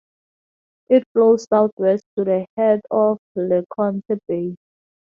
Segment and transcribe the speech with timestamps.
[0.89, 4.55] It flows southwest to the head of LeConte Bay.